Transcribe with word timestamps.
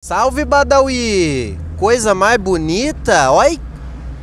Salve 0.00 0.44
Badawi! 0.44 1.58
Coisa 1.76 2.14
mais 2.14 2.38
bonita! 2.38 3.32
Olha, 3.32 3.58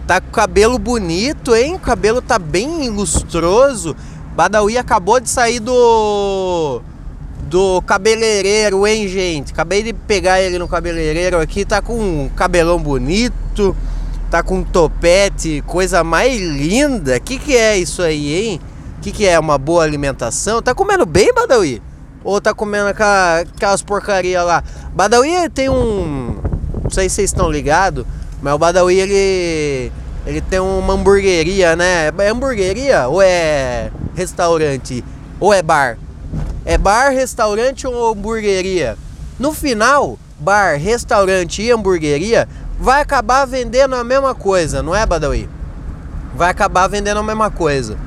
tá 0.07 0.21
com 0.21 0.31
cabelo 0.31 0.79
bonito, 0.79 1.53
hein? 1.53 1.75
O 1.75 1.79
cabelo 1.79 2.21
tá 2.21 2.39
bem 2.39 2.89
lustroso. 2.89 3.93
Badawi 4.37 4.77
acabou 4.77 5.19
de 5.19 5.29
sair 5.29 5.59
do 5.59 6.81
do 7.49 7.81
cabeleireiro, 7.81 8.87
hein, 8.87 9.05
gente? 9.09 9.51
Acabei 9.51 9.83
de 9.83 9.91
pegar 9.91 10.39
ele 10.39 10.57
no 10.57 10.65
cabeleireiro 10.65 11.41
aqui, 11.41 11.65
tá 11.65 11.81
com 11.81 11.99
um 11.99 12.29
cabelão 12.29 12.79
bonito, 12.79 13.75
tá 14.31 14.41
com 14.41 14.59
um 14.59 14.63
topete, 14.63 15.61
coisa 15.67 16.05
mais 16.05 16.41
linda. 16.41 17.19
Que 17.19 17.37
que 17.37 17.53
é 17.53 17.77
isso 17.77 18.01
aí, 18.01 18.33
hein? 18.33 18.61
Que 19.01 19.11
que 19.11 19.27
é 19.27 19.37
uma 19.37 19.57
boa 19.57 19.83
alimentação? 19.83 20.61
Tá 20.61 20.73
comendo 20.73 21.05
bem, 21.05 21.33
Badawi? 21.33 21.81
Ou 22.23 22.41
tá 22.41 22.55
comendo 22.55 22.87
aquelas 22.87 23.83
porcaria 23.83 24.41
lá? 24.41 24.63
Badawi 24.95 25.49
tem 25.53 25.67
um. 25.67 26.37
Não 26.81 26.89
sei 26.89 27.09
se 27.09 27.15
vocês 27.15 27.29
estão 27.29 27.51
ligados, 27.51 28.05
mas 28.41 28.53
o 28.53 28.57
Badawi 28.57 28.95
ele. 28.95 29.91
Ele 30.25 30.39
tem 30.39 30.59
uma 30.59 30.93
hamburgueria, 30.93 31.75
né? 31.75 32.07
É 32.17 32.29
hamburgueria 32.29 33.07
ou 33.09 33.21
é 33.21 33.91
restaurante? 34.15 35.03
Ou 35.37 35.53
é 35.53 35.61
bar? 35.61 35.97
É 36.63 36.77
bar, 36.77 37.09
restaurante 37.09 37.85
ou 37.85 38.13
hamburgueria? 38.13 38.97
No 39.37 39.51
final, 39.51 40.17
bar, 40.39 40.79
restaurante 40.79 41.61
e 41.61 41.71
hamburgueria 41.71 42.47
vai 42.79 43.01
acabar 43.01 43.45
vendendo 43.45 43.95
a 43.95 44.03
mesma 44.03 44.33
coisa, 44.33 44.81
não 44.81 44.95
é, 44.95 45.05
Badawi? 45.05 45.49
Vai 46.33 46.49
acabar 46.49 46.87
vendendo 46.87 47.19
a 47.19 47.23
mesma 47.23 47.51
coisa. 47.51 47.97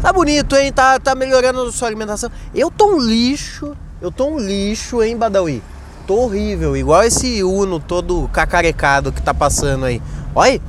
Tá 0.00 0.12
bonito, 0.12 0.56
hein? 0.56 0.72
Tá, 0.72 0.98
tá 0.98 1.14
melhorando 1.14 1.62
a 1.62 1.70
sua 1.70 1.88
alimentação. 1.88 2.30
Eu 2.54 2.70
tô 2.70 2.96
um 2.96 2.98
lixo. 2.98 3.76
Eu 4.00 4.10
tô 4.10 4.26
um 4.26 4.38
lixo, 4.38 5.02
hein, 5.02 5.16
Badawi? 5.16 5.62
Tô 6.06 6.24
horrível. 6.24 6.76
Igual 6.76 7.04
esse 7.04 7.42
Uno 7.42 7.78
todo 7.78 8.28
cacarecado 8.32 9.12
que 9.12 9.22
tá 9.22 9.32
passando 9.32 9.84
aí. 9.84 10.02
Olha. 10.34 10.60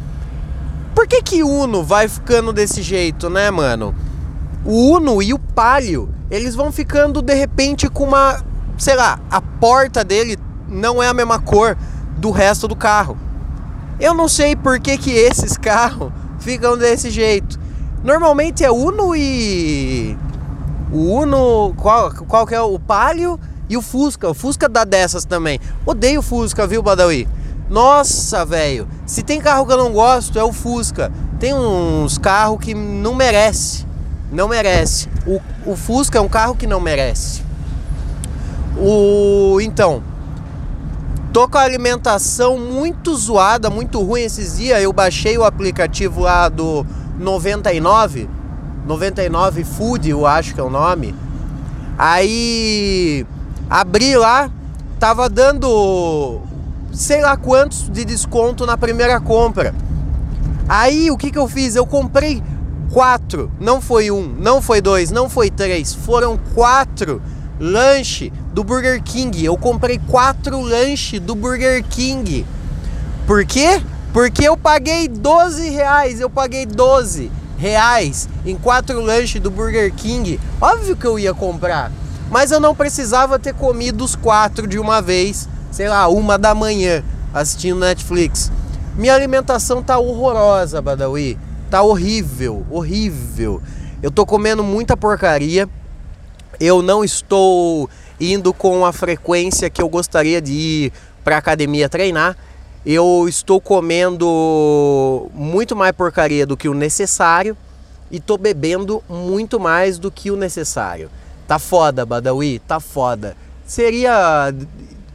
Por 0.94 1.08
que 1.08 1.22
que 1.24 1.44
Uno 1.44 1.84
vai 1.84 2.08
ficando 2.08 2.54
desse 2.54 2.82
jeito, 2.82 3.30
né, 3.30 3.50
mano? 3.50 3.96
O 4.64 4.92
Uno 4.92 5.22
e 5.24 5.34
o 5.34 5.40
Palio, 5.40 6.10
eles 6.30 6.56
vão 6.56 6.72
ficando 6.72 7.22
de 7.22 7.34
repente 7.34 7.90
com 7.90 8.04
uma... 8.04 8.44
Sei 8.78 8.96
lá, 8.96 9.20
a 9.30 9.42
porta 9.42 10.04
dele 10.04 10.38
não 10.68 11.02
é 11.02 11.08
a 11.08 11.14
mesma 11.14 11.40
cor 11.40 11.76
do 12.18 12.32
resto 12.32 12.68
do 12.68 12.76
carro. 12.76 13.18
Eu 14.00 14.14
não 14.14 14.28
sei 14.28 14.56
por 14.56 14.80
que 14.80 14.98
que 14.98 15.12
esses 15.12 15.58
carros 15.58 16.12
ficam 16.40 16.78
desse 16.78 17.10
jeito. 17.10 17.60
Normalmente 18.04 18.64
é 18.64 18.72
Uno 18.72 19.16
e. 19.16 20.18
O 20.92 21.22
Uno. 21.22 21.74
Qual, 21.78 22.12
qual 22.28 22.46
que 22.46 22.54
é? 22.54 22.62
O 22.62 22.78
Palio 22.78 23.40
e 23.74 23.78
o 23.78 23.82
Fusca. 23.82 24.30
O 24.30 24.34
Fusca 24.34 24.70
dá 24.70 24.84
dessas 24.84 25.26
também. 25.26 25.60
Odeio 25.86 26.20
o 26.20 26.24
Fusca, 26.24 26.66
viu, 26.68 26.82
Badawi? 26.82 27.28
Nossa, 27.70 28.46
velho. 28.46 28.88
Se 29.06 29.24
tem 29.24 29.42
carro 29.42 29.66
que 29.66 29.74
eu 29.74 29.78
não 29.78 29.92
gosto, 29.92 30.38
é 30.38 30.44
o 30.44 30.54
Fusca. 30.54 31.12
Tem 31.40 31.54
uns 31.54 32.18
carros 32.18 32.60
que 32.60 32.74
não 32.74 33.16
merece. 33.16 33.86
Não 34.32 34.48
merece. 34.48 35.10
O, 35.26 35.42
o 35.66 35.76
Fusca 35.76 36.20
é 36.20 36.22
um 36.22 36.30
carro 36.30 36.56
que 36.56 36.68
não 36.68 36.80
merece. 36.80 37.44
O. 38.78 39.60
Então. 39.62 40.04
Tô 41.32 41.50
com 41.50 41.58
a 41.58 41.62
alimentação 41.62 42.60
muito 42.60 43.16
zoada, 43.16 43.68
muito 43.68 44.00
ruim 44.04 44.22
esses 44.22 44.58
dias. 44.58 44.80
Eu 44.84 44.94
baixei 44.94 45.36
o 45.36 45.44
aplicativo 45.44 46.22
lá 46.22 46.48
do 46.48 46.86
99, 47.18 48.30
99 48.86 49.64
Food, 49.64 50.12
eu 50.12 50.28
acho 50.28 50.54
que 50.54 50.60
é 50.60 50.64
o 50.64 50.70
nome. 50.70 51.16
Aí 51.98 53.26
abri 53.70 54.16
lá, 54.16 54.50
tava 55.00 55.30
dando 55.30 56.42
sei 56.94 57.22
lá 57.22 57.36
quantos 57.36 57.90
de 57.90 58.06
desconto 58.06 58.66
na 58.66 58.78
primeira 58.78 59.20
compra. 59.20 59.74
Aí 60.68 61.10
o 61.10 61.18
que 61.18 61.32
que 61.32 61.38
eu 61.38 61.48
fiz? 61.48 61.76
Eu 61.76 61.86
comprei 61.86 62.42
quatro, 62.92 63.52
não 63.60 63.82
foi 63.82 64.12
um, 64.12 64.36
não 64.40 64.62
foi 64.62 64.80
dois, 64.80 65.12
não 65.12 65.28
foi 65.28 65.50
três, 65.50 65.94
foram 65.94 66.40
quatro 66.54 67.22
lanche 67.60 68.32
do 68.54 68.64
Burger 68.64 69.02
King. 69.02 69.44
Eu 69.44 69.58
comprei 69.58 70.00
quatro 70.10 70.62
lanche 70.62 71.20
do 71.20 71.36
Burger 71.36 71.84
King. 71.84 72.46
Por 73.26 73.46
quê? 73.46 73.82
Porque 74.14 74.48
eu 74.48 74.56
paguei 74.56 75.08
12 75.08 75.70
reais, 75.70 76.20
eu 76.20 76.30
paguei 76.30 76.66
12 76.66 77.32
reais 77.58 78.30
em 78.46 78.56
quatro 78.56 79.02
lanches 79.02 79.42
do 79.42 79.50
Burger 79.50 79.92
King. 79.94 80.40
Óbvio 80.62 80.96
que 80.96 81.06
eu 81.06 81.18
ia 81.18 81.34
comprar, 81.34 81.92
mas 82.30 82.52
eu 82.52 82.60
não 82.60 82.76
precisava 82.76 83.40
ter 83.40 83.54
comido 83.54 84.04
os 84.04 84.16
quatro 84.16 84.68
de 84.68 84.80
uma 84.80 85.02
vez, 85.02 85.48
sei 85.72 85.90
lá, 85.90 86.08
uma 86.08 86.38
da 86.38 86.54
manhã, 86.54 87.04
assistindo 87.34 87.80
Netflix. 87.80 88.52
Minha 88.96 89.16
alimentação 89.16 89.82
tá 89.82 89.98
horrorosa, 89.98 90.82
Badawi. 90.82 91.38
Tá 91.70 91.82
horrível, 91.82 92.66
horrível. 92.70 93.62
Eu 94.02 94.12
tô 94.12 94.26
comendo 94.26 94.64
muita 94.64 94.96
porcaria. 94.96 95.68
Eu 96.60 96.82
não 96.82 97.04
estou 97.04 97.90
indo 98.20 98.54
com 98.54 98.86
a 98.86 98.94
frequência 98.94 99.70
que 99.70 99.82
eu 99.82 99.90
gostaria 99.90 100.42
de 100.42 100.54
ir 100.54 100.94
para 101.24 101.38
academia 101.38 101.90
treinar 101.90 102.38
eu 102.86 103.28
estou 103.30 103.62
comendo 103.62 105.30
muito 105.34 105.74
mais 105.76 105.94
porcaria 105.94 106.46
do 106.46 106.58
que 106.58 106.68
o 106.68 106.74
necessário 106.74 107.56
e 108.12 108.20
tô 108.20 108.38
bebendo 108.38 109.02
muito 109.08 109.58
mais 109.58 109.98
do 109.98 110.12
que 110.12 110.30
o 110.30 110.36
necessário. 110.36 111.10
Tá 111.48 111.60
foda, 111.60 112.06
Badawi, 112.06 112.60
tá 112.60 112.80
foda. 112.80 113.36
Seria 113.66 114.54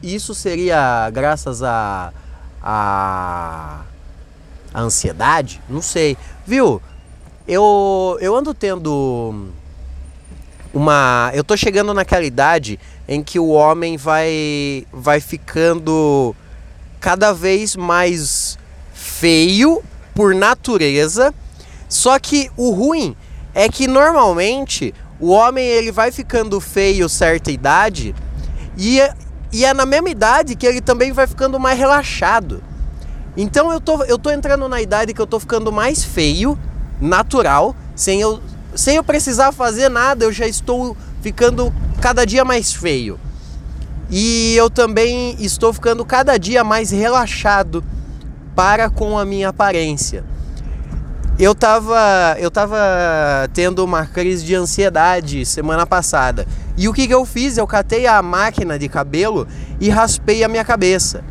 isso 0.02 0.34
seria 0.34 1.10
graças 1.10 1.62
a 1.62 2.12
a, 2.62 3.80
a 4.72 4.80
ansiedade? 4.80 5.60
Não 5.68 5.82
sei. 5.82 6.16
Viu? 6.46 6.80
Eu 7.46 8.18
eu 8.20 8.36
ando 8.36 8.52
tendo 8.52 9.50
uma, 10.72 11.30
eu 11.34 11.42
tô 11.42 11.56
chegando 11.56 11.94
naquela 11.94 12.24
idade 12.24 12.78
em 13.08 13.22
que 13.22 13.38
o 13.38 13.48
homem 13.48 13.96
vai 13.96 14.86
vai 14.92 15.20
ficando 15.20 16.34
cada 17.00 17.32
vez 17.32 17.74
mais 17.74 18.58
feio 18.92 19.82
por 20.14 20.34
natureza. 20.34 21.34
Só 21.88 22.18
que 22.18 22.50
o 22.56 22.70
ruim 22.70 23.16
é 23.54 23.68
que 23.68 23.86
normalmente 23.86 24.94
o 25.20 25.30
homem 25.30 25.66
ele 25.66 25.90
vai 25.90 26.12
ficando 26.12 26.60
feio 26.60 27.08
certa 27.08 27.50
idade 27.50 28.14
e 28.76 29.00
é, 29.00 29.12
e 29.52 29.64
é 29.64 29.74
na 29.74 29.84
mesma 29.84 30.10
idade 30.10 30.54
que 30.54 30.66
ele 30.66 30.80
também 30.80 31.12
vai 31.12 31.26
ficando 31.26 31.58
mais 31.58 31.78
relaxado. 31.78 32.62
Então 33.36 33.72
eu 33.72 33.80
tô, 33.80 34.04
eu 34.04 34.18
tô 34.18 34.30
entrando 34.30 34.68
na 34.68 34.80
idade 34.80 35.14
que 35.14 35.20
eu 35.20 35.26
tô 35.26 35.40
ficando 35.40 35.72
mais 35.72 36.04
feio, 36.04 36.58
natural, 37.00 37.74
sem 37.94 38.20
eu, 38.20 38.40
sem 38.74 38.96
eu 38.96 39.04
precisar 39.04 39.52
fazer 39.52 39.88
nada, 39.88 40.24
eu 40.24 40.32
já 40.32 40.46
estou 40.46 40.96
ficando 41.22 41.72
cada 42.00 42.24
dia 42.24 42.44
mais 42.44 42.72
feio. 42.72 43.18
E 44.10 44.54
eu 44.56 44.70
também 44.70 45.36
estou 45.38 45.72
ficando 45.72 46.04
cada 46.04 46.38
dia 46.38 46.64
mais 46.64 46.90
relaxado 46.90 47.84
para 48.54 48.88
com 48.88 49.18
a 49.18 49.24
minha 49.24 49.50
aparência. 49.50 50.24
Eu 51.38 51.52
estava 51.52 52.36
eu 52.40 52.50
tava 52.50 52.76
tendo 53.54 53.84
uma 53.84 54.04
crise 54.04 54.44
de 54.44 54.56
ansiedade 54.56 55.46
semana 55.46 55.86
passada. 55.86 56.46
E 56.76 56.88
o 56.88 56.92
que, 56.92 57.06
que 57.06 57.14
eu 57.14 57.24
fiz? 57.24 57.56
Eu 57.56 57.66
catei 57.66 58.08
a 58.08 58.20
máquina 58.20 58.76
de 58.76 58.88
cabelo 58.88 59.46
e 59.80 59.88
raspei 59.88 60.42
a 60.42 60.48
minha 60.48 60.64
cabeça. 60.64 61.22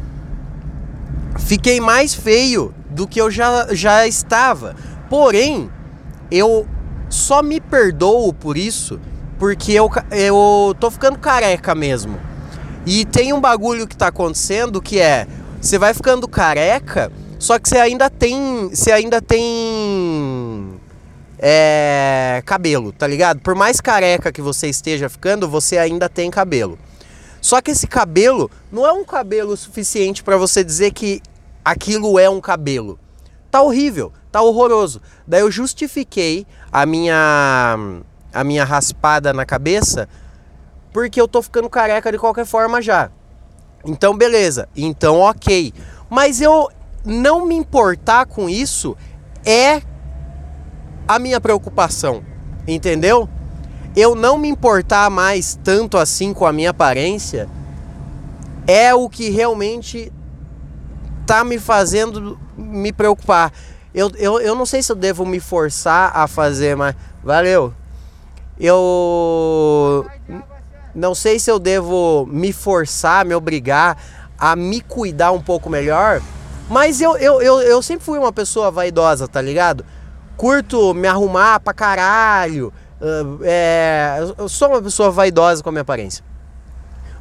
Fiquei 1.38 1.82
mais 1.82 2.14
feio 2.14 2.74
do 2.90 3.06
que 3.06 3.20
eu 3.20 3.30
já, 3.30 3.68
já 3.74 4.08
estava. 4.08 4.76
Porém, 5.10 5.70
eu 6.32 6.66
só 7.10 7.44
me 7.44 7.60
perdoo 7.60 8.34
por 8.34 8.58
isso 8.58 9.00
porque 9.38 9.74
eu, 9.74 9.90
eu 10.12 10.74
tô 10.80 10.90
ficando 10.90 11.20
careca 11.20 11.76
mesmo. 11.76 12.18
E 12.86 13.04
tem 13.04 13.34
um 13.34 13.42
bagulho 13.42 13.86
que 13.86 13.96
tá 13.96 14.08
acontecendo 14.08 14.82
que 14.82 15.02
é, 15.02 15.28
você 15.60 15.78
vai 15.78 15.94
ficando 15.94 16.28
careca, 16.30 17.12
só 17.40 17.60
que 17.60 17.70
você 17.70 17.78
ainda 17.78 18.10
tem, 18.10 18.70
você 18.70 18.92
ainda 18.92 19.22
tem 19.22 20.80
é, 21.40 22.42
cabelo, 22.46 22.92
tá 22.92 23.06
ligado? 23.06 23.42
Por 23.42 23.56
mais 23.56 23.80
careca 23.80 24.32
que 24.32 24.42
você 24.42 24.68
esteja 24.68 25.10
ficando, 25.10 25.48
você 25.48 25.78
ainda 25.78 26.10
tem 26.10 26.30
cabelo. 26.32 26.78
Só 27.40 27.62
que 27.62 27.72
esse 27.72 27.88
cabelo 27.88 28.50
não 28.72 28.86
é 28.86 28.92
um 28.92 29.06
cabelo 29.06 29.56
suficiente 29.56 30.24
para 30.24 30.38
você 30.38 30.64
dizer 30.64 30.92
que 30.92 31.22
aquilo 31.64 32.18
é 32.18 32.30
um 32.30 32.42
cabelo. 32.42 33.00
Tá 33.52 33.62
horrível, 33.62 34.12
tá 34.32 34.42
horroroso. 34.42 35.02
Daí 35.26 35.42
eu 35.42 35.52
justifiquei 35.52 36.46
a 36.72 36.86
minha 36.86 38.02
a 38.34 38.44
minha 38.44 38.64
raspada 38.64 39.34
na 39.34 39.46
cabeça 39.46 40.08
porque 40.92 41.22
eu 41.22 41.28
tô 41.28 41.42
ficando 41.42 41.70
careca 41.70 42.12
de 42.12 42.18
qualquer 42.18 42.46
forma 42.46 42.82
já. 42.82 43.12
Então, 43.86 44.18
beleza. 44.18 44.68
Então, 44.76 45.20
ok. 45.20 45.74
Mas 46.10 46.42
eu 46.42 46.70
não 47.08 47.46
me 47.46 47.56
importar 47.56 48.26
com 48.26 48.50
isso 48.50 48.96
é 49.46 49.82
a 51.08 51.18
minha 51.18 51.40
preocupação. 51.40 52.22
Entendeu? 52.68 53.30
Eu 53.96 54.14
não 54.14 54.38
me 54.38 54.50
importar 54.50 55.10
mais 55.10 55.58
tanto 55.64 55.98
assim 55.98 56.34
com 56.34 56.46
a 56.46 56.52
minha 56.52 56.70
aparência 56.70 57.50
é 58.68 58.94
o 58.94 59.08
que 59.08 59.30
realmente 59.30 60.12
tá 61.26 61.44
me 61.44 61.58
fazendo 61.58 62.38
me 62.58 62.92
preocupar. 62.92 63.54
Eu, 63.94 64.12
eu, 64.18 64.40
eu 64.40 64.54
não 64.54 64.66
sei 64.66 64.84
se 64.84 64.92
eu 64.92 64.96
devo 64.96 65.26
me 65.26 65.40
forçar 65.40 66.12
a 66.16 66.28
fazer, 66.28 66.76
mas. 66.76 66.94
Valeu! 67.24 67.74
Eu 68.60 70.06
não 70.94 71.14
sei 71.14 71.40
se 71.40 71.50
eu 71.50 71.60
devo 71.60 72.28
me 72.30 72.52
forçar, 72.52 73.26
me 73.26 73.36
obrigar 73.36 73.98
a 74.38 74.56
me 74.56 74.82
cuidar 74.82 75.32
um 75.32 75.42
pouco 75.42 75.70
melhor, 75.70 76.22
mas 76.70 77.00
eu, 77.00 77.18
eu, 77.18 77.42
eu, 77.42 77.62
eu 77.62 77.82
sempre 77.82 78.06
fui 78.06 78.20
uma 78.20 78.32
pessoa 78.32 78.70
vaidosa, 78.70 79.28
tá 79.28 79.42
ligado? 79.42 79.86
Curto 80.36 80.94
me 80.94 81.08
arrumar 81.08 81.60
pra 81.60 81.74
caralho. 81.74 82.74
Uh, 83.00 83.40
é, 83.44 84.18
eu 84.38 84.50
sou 84.50 84.70
uma 84.70 84.82
pessoa 84.82 85.10
vaidosa 85.10 85.64
com 85.64 85.70
a 85.70 85.72
minha 85.72 85.82
aparência. 85.82 86.24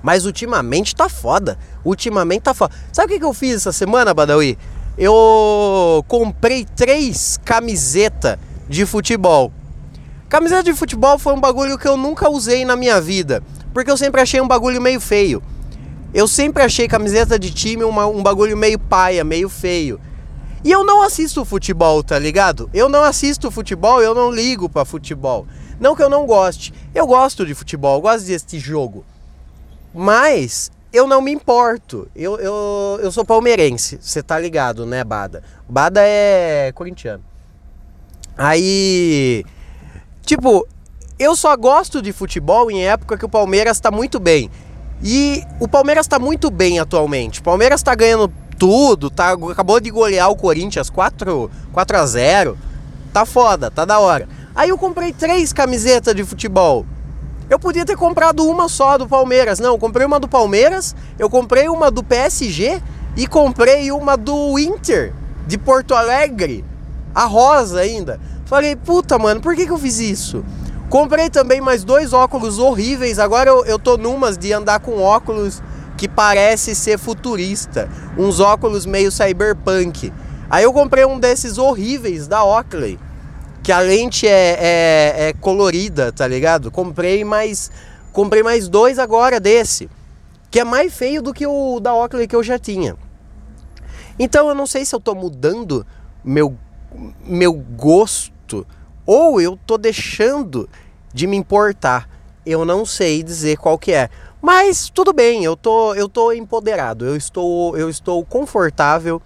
Mas 0.03 0.27
ultimamente 0.27 0.95
tá 0.95 1.09
foda. 1.09 1.59
Ultimamente 1.85 2.43
tá 2.43 2.55
foda. 2.55 2.75
Sabe 2.93 3.07
o 3.07 3.15
que, 3.15 3.19
que 3.21 3.25
eu 3.25 3.35
fiz 3.35 3.57
essa 3.57 3.73
semana, 3.73 4.13
Badawi? 4.13 4.59
Eu 4.99 6.05
comprei 6.09 6.65
três 6.65 7.39
camisetas 7.45 8.39
de 8.69 8.85
futebol. 8.87 9.53
Camiseta 10.29 10.65
de 10.65 10.75
futebol 10.75 11.19
foi 11.19 11.33
um 11.35 11.41
bagulho 11.41 11.79
que 11.79 11.87
eu 11.87 11.97
nunca 11.97 12.29
usei 12.29 12.65
na 12.65 12.77
minha 12.77 13.01
vida. 13.01 13.43
Porque 13.73 13.91
eu 13.91 13.97
sempre 13.97 14.21
achei 14.21 14.41
um 14.41 14.49
bagulho 14.49 14.81
meio 14.81 15.01
feio. 15.01 15.43
Eu 16.15 16.27
sempre 16.27 16.63
achei 16.63 16.89
camiseta 16.89 17.39
de 17.39 17.53
time 17.53 17.85
uma, 17.85 18.07
um 18.07 18.23
bagulho 18.23 18.57
meio 18.57 18.79
paia, 18.79 19.25
meio 19.25 19.49
feio. 19.49 20.01
E 20.65 20.71
eu 20.71 20.85
não 20.85 21.03
assisto 21.03 21.45
futebol, 21.45 22.03
tá 22.03 22.19
ligado? 22.19 22.69
Eu 22.73 22.89
não 22.89 23.03
assisto 23.03 23.51
futebol, 23.51 24.03
eu 24.03 24.15
não 24.15 24.31
ligo 24.31 24.69
para 24.69 24.85
futebol. 24.85 25.47
Não 25.79 25.95
que 25.95 26.03
eu 26.03 26.11
não 26.11 26.27
goste. 26.27 26.73
Eu 26.95 27.07
gosto 27.07 27.45
de 27.45 27.55
futebol, 27.55 27.97
eu 27.97 28.01
gosto 28.01 28.27
desse 28.27 28.59
jogo. 28.59 29.05
Mas 29.95 30.71
eu 30.93 31.07
não 31.07 31.21
me 31.21 31.31
importo. 31.31 32.09
Eu, 32.17 32.39
eu, 32.39 33.01
eu 33.03 33.13
sou 33.13 33.25
palmeirense, 33.25 33.99
você 34.01 34.23
tá 34.23 34.39
ligado, 34.39 34.87
né, 34.87 35.05
Bada? 35.05 35.43
Bada 35.69 36.01
é 36.03 36.73
corintiano. 36.75 37.23
Aí. 38.37 39.45
Tipo, 40.23 40.67
eu 41.19 41.37
só 41.37 41.57
gosto 41.57 42.03
de 42.03 42.13
futebol 42.13 42.71
em 42.71 42.87
época 42.87 43.17
que 43.17 43.25
o 43.25 43.29
Palmeiras 43.29 43.79
tá 43.79 43.91
muito 43.91 44.19
bem. 44.19 44.51
E 45.03 45.45
o 45.61 45.69
Palmeiras 45.69 46.07
tá 46.07 46.19
muito 46.19 46.51
bem 46.51 46.79
atualmente. 46.79 47.41
O 47.41 47.43
Palmeiras 47.43 47.83
tá 47.83 47.95
ganhando 47.95 48.33
tudo, 48.59 49.11
tá, 49.11 49.33
acabou 49.33 49.79
de 49.81 49.91
golear 49.91 50.31
o 50.31 50.37
Corinthians 50.37 50.89
4, 50.91 51.51
4 51.73 51.97
a 51.99 52.07
0 52.07 52.59
Tá 53.13 53.25
foda, 53.25 53.71
tá 53.71 53.87
da 53.87 53.99
hora. 53.99 54.29
Aí 54.55 54.69
eu 54.69 54.77
comprei 54.77 55.11
três 55.11 55.51
camisetas 55.53 56.15
de 56.15 56.23
futebol. 56.23 56.85
Eu 57.49 57.59
podia 57.59 57.85
ter 57.87 57.97
comprado 57.97 58.47
uma 58.47 58.69
só 58.69 58.99
do 58.99 59.07
Palmeiras. 59.07 59.59
Não, 59.59 59.71
eu 59.71 59.79
comprei 59.79 60.05
uma 60.05 60.21
do 60.21 60.29
Palmeiras, 60.29 60.95
eu 61.19 61.31
comprei 61.31 61.69
uma 61.69 61.91
do 61.91 62.03
PSG 62.03 62.83
e 63.17 63.27
comprei 63.27 63.91
uma 63.91 64.17
do 64.17 64.59
Inter 64.59 65.15
de 65.47 65.57
Porto 65.57 65.95
Alegre, 65.95 66.63
a 67.15 67.25
rosa 67.25 67.81
ainda. 67.81 68.21
Falei, 68.45 68.77
puta, 68.77 69.19
mano, 69.19 69.41
por 69.41 69.55
que, 69.57 69.65
que 69.65 69.73
eu 69.73 69.79
fiz 69.79 69.99
isso? 69.99 70.45
Comprei 70.89 71.29
também 71.29 71.61
mais 71.61 71.85
dois 71.85 72.13
óculos 72.13 72.59
horríveis. 72.59 73.19
Agora 73.19 73.51
eu, 73.51 73.65
eu 73.65 73.79
tô 73.79 73.97
numas 73.97 74.39
de 74.39 74.53
andar 74.53 74.81
com 74.81 75.01
óculos 75.01 75.63
que 75.97 76.09
parece 76.09 76.75
ser 76.75 76.99
futurista. 76.99 77.89
Uns 78.17 78.39
óculos 78.39 78.87
meio 78.87 79.11
cyberpunk. 79.11 80.13
Aí 80.49 80.63
eu 80.65 80.73
comprei 80.73 81.05
um 81.05 81.19
desses 81.19 81.59
horríveis 81.59 82.29
da 82.29 82.45
Oakley 82.45 82.99
que 83.67 83.73
a 83.73 83.81
lente 83.81 84.29
é, 84.29 84.57
é, 84.61 85.29
é 85.29 85.33
colorida, 85.33 86.13
tá 86.13 86.25
ligado? 86.25 86.71
Comprei 86.71 87.25
mais, 87.25 87.69
comprei 88.13 88.41
mais 88.41 88.69
dois 88.69 88.97
agora 88.97 89.41
desse, 89.41 89.91
que 90.53 90.61
é 90.61 90.65
mais 90.65 90.95
feio 90.95 91.21
do 91.21 91.35
que 91.35 91.49
o 91.49 91.81
da 91.81 91.93
Oakley 91.93 92.29
que 92.29 92.37
eu 92.37 92.45
já 92.45 92.61
tinha. 92.61 92.95
Então 94.17 94.49
eu 94.49 94.55
não 94.55 94.69
sei 94.69 94.85
se 94.85 94.95
eu 94.95 95.01
tô 95.01 95.17
mudando 95.17 95.85
meu, 96.25 96.57
meu 97.25 97.53
gosto 97.53 98.65
ou 99.07 99.41
eu 99.41 99.57
tô 99.67 99.79
deixando 99.79 100.69
de 101.15 101.27
me 101.27 101.37
importar. 101.37 102.09
Eu 102.45 102.65
não 102.65 102.85
sei 102.85 103.23
dizer 103.23 103.57
qual 103.57 103.79
que 103.79 103.93
é. 103.93 104.11
Mas 104.43 104.91
tudo 104.91 105.13
bem, 105.13 105.45
eu 105.45 105.57
tô, 105.57 105.95
eu 105.95 106.09
tô 106.09 106.33
empoderado, 106.33 107.07
eu 107.07 107.17
estou, 107.17 107.77
eu 107.77 107.89
estou 107.89 108.25
confortável 108.25 109.21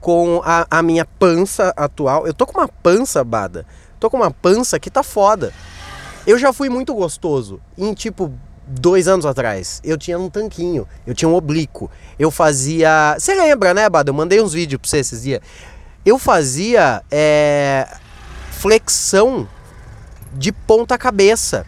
com 0.00 0.42
a, 0.44 0.66
a 0.70 0.82
minha 0.82 1.04
pança 1.04 1.72
atual. 1.76 2.26
Eu 2.26 2.34
tô 2.34 2.46
com 2.46 2.58
uma 2.58 2.68
pança, 2.68 3.22
Bada. 3.22 3.64
Tô 3.98 4.10
com 4.10 4.16
uma 4.16 4.30
pança 4.30 4.78
que 4.78 4.90
tá 4.90 5.02
foda. 5.02 5.52
Eu 6.26 6.38
já 6.38 6.52
fui 6.52 6.68
muito 6.68 6.94
gostoso. 6.94 7.60
Em 7.76 7.94
tipo, 7.94 8.32
dois 8.66 9.08
anos 9.08 9.24
atrás, 9.24 9.80
eu 9.82 9.96
tinha 9.96 10.18
um 10.18 10.28
tanquinho, 10.28 10.86
eu 11.06 11.14
tinha 11.14 11.28
um 11.28 11.34
oblíquo. 11.34 11.90
Eu 12.18 12.30
fazia. 12.30 13.16
Você 13.18 13.34
lembra, 13.34 13.72
né, 13.72 13.88
Bada? 13.88 14.10
Eu 14.10 14.14
mandei 14.14 14.40
uns 14.40 14.52
vídeos 14.52 14.80
pra 14.80 14.90
você 14.90 14.98
esses 14.98 15.22
dias. 15.22 15.40
Eu 16.04 16.18
fazia 16.18 17.02
é... 17.10 17.88
flexão 18.58 19.48
de 20.32 20.52
ponta 20.52 20.98
cabeça. 20.98 21.66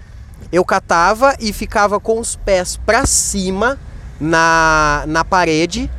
Eu 0.52 0.64
catava 0.64 1.34
e 1.38 1.52
ficava 1.52 2.00
com 2.00 2.18
os 2.18 2.36
pés 2.36 2.76
para 2.76 3.06
cima 3.06 3.78
na, 4.20 5.04
na 5.06 5.24
parede 5.24 5.90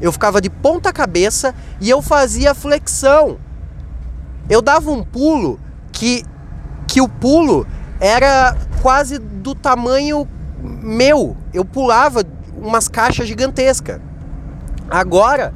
eu 0.00 0.12
ficava 0.12 0.40
de 0.40 0.50
ponta 0.50 0.92
cabeça 0.92 1.54
e 1.80 1.88
eu 1.88 2.02
fazia 2.02 2.54
flexão. 2.54 3.38
Eu 4.48 4.60
dava 4.60 4.90
um 4.90 5.02
pulo 5.02 5.58
que, 5.90 6.22
que 6.86 7.00
o 7.00 7.08
pulo 7.08 7.66
era 7.98 8.56
quase 8.82 9.18
do 9.18 9.54
tamanho 9.54 10.28
meu. 10.62 11.36
Eu 11.52 11.64
pulava 11.64 12.24
umas 12.56 12.88
caixas 12.88 13.26
gigantescas. 13.26 14.00
Agora, 14.90 15.54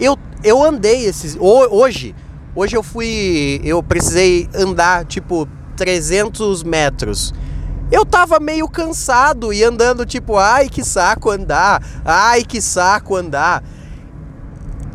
eu, 0.00 0.18
eu 0.42 0.62
andei 0.62 1.04
esses. 1.04 1.36
Hoje, 1.38 2.14
hoje 2.56 2.74
eu 2.76 2.82
fui. 2.82 3.60
Eu 3.62 3.82
precisei 3.82 4.48
andar 4.54 5.04
tipo 5.04 5.46
300 5.76 6.62
metros. 6.62 7.32
Eu 7.92 8.04
tava 8.04 8.40
meio 8.40 8.66
cansado 8.68 9.52
e 9.52 9.62
andando 9.62 10.04
tipo, 10.04 10.36
ai 10.36 10.68
que 10.68 10.82
saco 10.82 11.30
andar, 11.30 11.80
ai 12.04 12.42
que 12.42 12.60
saco 12.60 13.14
andar. 13.14 13.62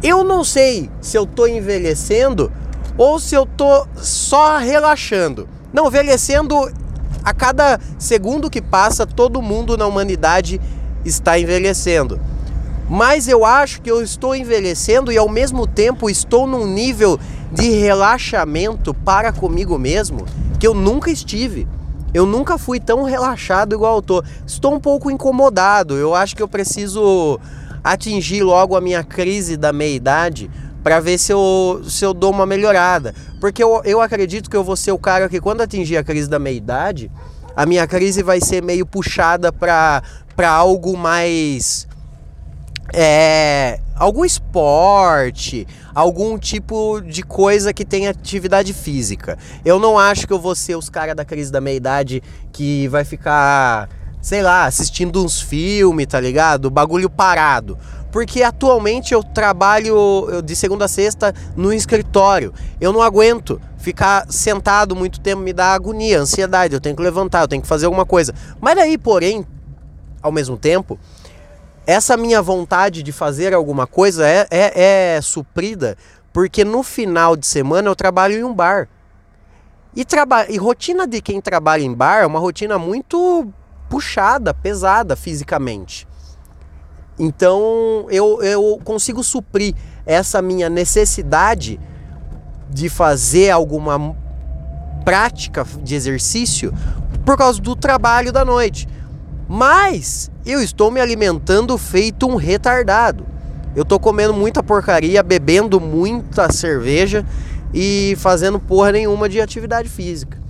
Eu 0.03 0.23
não 0.25 0.43
sei 0.43 0.89
se 0.99 1.15
eu 1.15 1.25
tô 1.25 1.47
envelhecendo 1.47 2.51
ou 2.97 3.17
se 3.17 3.33
eu 3.33 3.45
tô 3.45 3.87
só 3.95 4.57
relaxando. 4.57 5.47
Não, 5.71 5.87
envelhecendo 5.87 6.55
a 7.23 7.33
cada 7.33 7.79
segundo 7.97 8.49
que 8.49 8.61
passa, 8.61 9.05
todo 9.05 9.41
mundo 9.41 9.77
na 9.77 9.85
humanidade 9.85 10.59
está 11.05 11.39
envelhecendo. 11.39 12.19
Mas 12.89 13.29
eu 13.29 13.45
acho 13.45 13.81
que 13.81 13.89
eu 13.89 14.03
estou 14.03 14.35
envelhecendo 14.35 15.13
e 15.13 15.17
ao 15.17 15.29
mesmo 15.29 15.65
tempo 15.65 16.09
estou 16.09 16.45
num 16.45 16.67
nível 16.67 17.17
de 17.51 17.69
relaxamento 17.69 18.93
para 18.93 19.31
comigo 19.31 19.77
mesmo 19.77 20.25
que 20.59 20.67
eu 20.67 20.73
nunca 20.73 21.09
estive. 21.09 21.67
Eu 22.13 22.25
nunca 22.25 22.57
fui 22.57 22.79
tão 22.79 23.03
relaxado 23.03 23.73
igual 23.73 23.97
eu 23.97 24.01
tô. 24.01 24.23
Estou 24.45 24.75
um 24.75 24.79
pouco 24.79 25.09
incomodado. 25.09 25.95
Eu 25.95 26.13
acho 26.13 26.35
que 26.35 26.43
eu 26.43 26.47
preciso 26.47 27.39
atingir 27.83 28.43
logo 28.43 28.75
a 28.75 28.81
minha 28.81 29.03
crise 29.03 29.57
da 29.57 29.71
meia-idade 29.71 30.51
para 30.83 30.99
ver 30.99 31.17
se 31.17 31.31
eu, 31.31 31.81
se 31.87 32.03
eu 32.03 32.13
dou 32.13 32.31
uma 32.31 32.45
melhorada. 32.45 33.15
Porque 33.39 33.63
eu, 33.63 33.81
eu 33.85 34.01
acredito 34.01 34.49
que 34.49 34.57
eu 34.57 34.63
vou 34.63 34.75
ser 34.75 34.91
o 34.91 34.99
cara 34.99 35.29
que, 35.29 35.39
quando 35.39 35.61
atingir 35.61 35.97
a 35.97 36.03
crise 36.03 36.29
da 36.29 36.37
meia-idade, 36.37 37.09
a 37.55 37.65
minha 37.65 37.87
crise 37.87 38.21
vai 38.21 38.39
ser 38.41 38.61
meio 38.61 38.85
puxada 38.85 39.51
para 39.51 40.01
algo 40.49 40.97
mais. 40.97 41.87
É, 42.93 43.79
algum 43.95 44.25
esporte, 44.25 45.67
algum 45.95 46.37
tipo 46.37 47.01
de 47.01 47.23
coisa 47.23 47.73
que 47.73 47.85
tenha 47.85 48.09
atividade 48.09 48.73
física. 48.73 49.37
Eu 49.63 49.79
não 49.79 49.97
acho 49.97 50.27
que 50.27 50.33
eu 50.33 50.39
vou 50.39 50.55
ser 50.55 50.75
os 50.75 50.89
caras 50.89 51.15
da 51.15 51.23
crise 51.23 51.51
da 51.51 51.61
meia-idade 51.61 52.21
que 52.51 52.87
vai 52.89 53.03
ficar 53.03 53.89
sei 54.21 54.43
lá, 54.43 54.65
assistindo 54.65 55.23
uns 55.25 55.41
filmes, 55.41 56.05
tá 56.05 56.19
ligado? 56.19 56.69
Bagulho 56.69 57.09
parado. 57.09 57.77
Porque 58.11 58.43
atualmente 58.43 59.13
eu 59.13 59.23
trabalho 59.23 60.41
de 60.43 60.55
segunda 60.55 60.85
a 60.85 60.87
sexta 60.87 61.33
no 61.55 61.73
escritório. 61.73 62.53
Eu 62.79 62.93
não 62.93 63.01
aguento 63.01 63.59
ficar 63.77 64.25
sentado 64.29 64.95
muito 64.95 65.19
tempo, 65.19 65.41
me 65.41 65.53
dá 65.53 65.73
agonia, 65.73 66.19
ansiedade. 66.19 66.73
Eu 66.73 66.81
tenho 66.81 66.95
que 66.95 67.01
levantar, 67.01 67.41
eu 67.41 67.47
tenho 67.47 67.61
que 67.61 67.67
fazer 67.67 67.85
alguma 67.85 68.05
coisa. 68.05 68.33
Mas 68.59 68.75
daí, 68.75 68.97
porém, 68.97 69.45
ao 70.21 70.31
mesmo 70.31 70.57
tempo, 70.57 70.99
essa 71.91 72.15
minha 72.15 72.41
vontade 72.41 73.03
de 73.03 73.11
fazer 73.11 73.53
alguma 73.53 73.85
coisa 73.85 74.25
é, 74.27 74.47
é, 74.49 75.15
é 75.15 75.21
suprida 75.21 75.97
porque 76.31 76.63
no 76.63 76.83
final 76.83 77.35
de 77.35 77.45
semana 77.45 77.89
eu 77.89 77.95
trabalho 77.95 78.37
em 78.37 78.43
um 78.43 78.53
bar. 78.53 78.87
E, 79.93 80.05
traba 80.05 80.49
e 80.49 80.57
rotina 80.57 81.05
de 81.05 81.21
quem 81.21 81.41
trabalha 81.41 81.83
em 81.83 81.93
bar 81.93 82.21
é 82.21 82.25
uma 82.25 82.39
rotina 82.39 82.79
muito 82.79 83.45
puxada, 83.89 84.53
pesada 84.53 85.17
fisicamente. 85.17 86.07
Então 87.19 88.07
eu, 88.09 88.41
eu 88.41 88.79
consigo 88.85 89.21
suprir 89.21 89.75
essa 90.05 90.41
minha 90.41 90.69
necessidade 90.69 91.77
de 92.69 92.87
fazer 92.87 93.49
alguma 93.49 94.15
prática 95.03 95.65
de 95.83 95.93
exercício 95.93 96.73
por 97.25 97.37
causa 97.37 97.61
do 97.61 97.75
trabalho 97.75 98.31
da 98.31 98.45
noite. 98.45 98.87
Mas 99.53 100.31
eu 100.45 100.63
estou 100.63 100.89
me 100.89 101.01
alimentando 101.01 101.77
feito 101.77 102.25
um 102.25 102.37
retardado. 102.37 103.25
Eu 103.75 103.83
tô 103.83 103.99
comendo 103.99 104.33
muita 104.33 104.63
porcaria, 104.63 105.21
bebendo 105.21 105.77
muita 105.77 106.49
cerveja 106.49 107.25
e 107.73 108.15
fazendo 108.17 108.61
porra 108.61 108.93
nenhuma 108.93 109.27
de 109.27 109.41
atividade 109.41 109.89
física. 109.89 110.41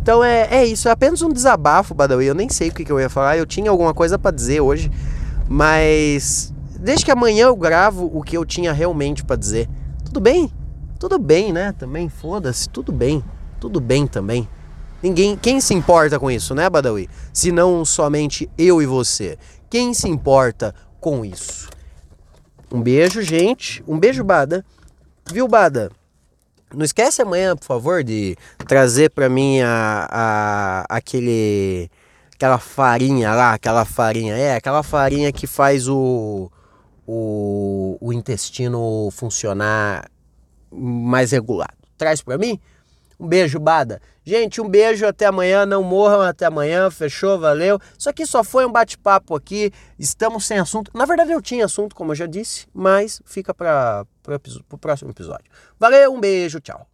Então 0.00 0.24
é, 0.24 0.48
é 0.50 0.64
isso, 0.64 0.88
é 0.88 0.90
apenas 0.90 1.20
um 1.20 1.28
desabafo, 1.28 1.92
Badawi. 1.92 2.24
Eu 2.24 2.34
nem 2.34 2.48
sei 2.48 2.70
o 2.70 2.72
que, 2.72 2.86
que 2.86 2.90
eu 2.90 2.98
ia 2.98 3.10
falar, 3.10 3.36
eu 3.36 3.44
tinha 3.44 3.70
alguma 3.70 3.92
coisa 3.92 4.18
para 4.18 4.34
dizer 4.34 4.62
hoje, 4.62 4.90
mas 5.46 6.50
desde 6.80 7.04
que 7.04 7.10
amanhã 7.10 7.48
eu 7.48 7.56
gravo 7.56 8.10
o 8.14 8.22
que 8.22 8.34
eu 8.34 8.46
tinha 8.46 8.72
realmente 8.72 9.22
para 9.22 9.36
dizer. 9.36 9.68
Tudo 10.06 10.20
bem? 10.20 10.50
Tudo 10.98 11.18
bem, 11.18 11.52
né? 11.52 11.74
Também 11.78 12.08
foda-se, 12.08 12.66
tudo 12.66 12.92
bem. 12.92 13.22
Tudo 13.60 13.78
bem 13.78 14.06
também. 14.06 14.48
Ninguém, 15.02 15.36
quem 15.36 15.60
se 15.60 15.74
importa 15.74 16.18
com 16.18 16.30
isso, 16.30 16.54
né, 16.54 16.68
Badawi? 16.68 17.08
Se 17.32 17.52
não 17.52 17.84
somente 17.84 18.50
eu 18.58 18.82
e 18.82 18.86
você. 18.86 19.38
Quem 19.70 19.94
se 19.94 20.08
importa 20.08 20.74
com 21.00 21.24
isso? 21.24 21.68
Um 22.70 22.82
beijo, 22.82 23.22
gente. 23.22 23.82
Um 23.86 23.98
beijo, 23.98 24.24
Bada. 24.24 24.64
Viu, 25.30 25.46
Bada? 25.46 25.90
Não 26.74 26.84
esquece 26.84 27.22
amanhã, 27.22 27.56
por 27.56 27.64
favor, 27.64 28.04
de 28.04 28.36
trazer 28.66 29.10
para 29.10 29.28
mim 29.28 29.60
a, 29.60 30.06
a, 30.10 30.96
aquele 30.96 31.90
aquela 32.34 32.58
farinha 32.58 33.32
lá, 33.34 33.54
aquela 33.54 33.84
farinha, 33.84 34.36
é, 34.36 34.54
aquela 34.54 34.82
farinha 34.82 35.32
que 35.32 35.46
faz 35.46 35.88
o, 35.88 36.50
o, 37.06 37.96
o 38.00 38.12
intestino 38.12 39.08
funcionar 39.10 40.08
mais 40.70 41.32
regulado. 41.32 41.72
Traz 41.96 42.22
para 42.22 42.38
mim? 42.38 42.60
Um 43.18 43.26
beijo, 43.26 43.58
Bada. 43.58 44.00
Gente, 44.24 44.60
um 44.60 44.68
beijo, 44.68 45.06
até 45.06 45.26
amanhã. 45.26 45.66
Não 45.66 45.82
morram 45.82 46.20
até 46.20 46.46
amanhã. 46.46 46.90
Fechou? 46.90 47.38
Valeu. 47.38 47.78
Isso 47.98 48.08
aqui 48.08 48.24
só 48.24 48.44
foi 48.44 48.64
um 48.64 48.72
bate-papo 48.72 49.34
aqui. 49.34 49.72
Estamos 49.98 50.46
sem 50.46 50.58
assunto. 50.58 50.90
Na 50.94 51.04
verdade, 51.04 51.32
eu 51.32 51.42
tinha 51.42 51.64
assunto, 51.64 51.94
como 51.94 52.12
eu 52.12 52.16
já 52.16 52.26
disse, 52.26 52.66
mas 52.72 53.20
fica 53.24 53.52
para 53.52 54.06
o 54.70 54.78
próximo 54.78 55.10
episódio. 55.10 55.50
Valeu, 55.78 56.14
um 56.14 56.20
beijo, 56.20 56.60
tchau. 56.60 56.88